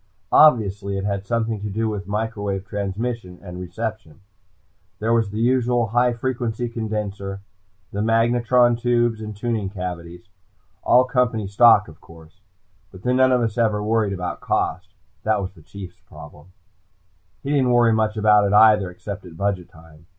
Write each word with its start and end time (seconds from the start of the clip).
Obviously, 0.33 0.97
it 0.97 1.05
had 1.05 1.27
something 1.27 1.61
to 1.61 1.69
do 1.69 1.87
with 1.87 2.07
microwave 2.07 2.65
transmission 2.65 3.39
and 3.43 3.59
reception. 3.59 4.21
There 4.97 5.13
was 5.13 5.29
the 5.29 5.39
usual 5.39 5.87
high 5.89 6.11
frequency 6.13 6.69
condensor, 6.69 7.41
the 7.93 8.01
magnatron 8.01 8.77
tubes, 8.81 9.19
the 9.19 9.31
tuning 9.31 9.69
cavities. 9.69 10.27
All 10.81 11.03
company 11.05 11.45
stock, 11.47 11.87
of 11.87 12.01
course. 12.01 12.41
But 12.91 13.03
then 13.03 13.17
none 13.17 13.31
of 13.31 13.41
us 13.41 13.59
ever 13.59 13.83
worried 13.83 14.13
about 14.13 14.41
cost. 14.41 14.95
That 15.23 15.39
was 15.39 15.53
the 15.53 15.61
Chief's 15.61 15.99
problem. 16.07 16.47
He 17.43 17.51
didn't 17.51 17.69
worry 17.71 17.93
much 17.93 18.17
about 18.17 18.45
it 18.47 18.53
either, 18.53 18.89
except 18.89 19.25
at 19.25 19.37
budget 19.37 19.69
time. 19.69 20.07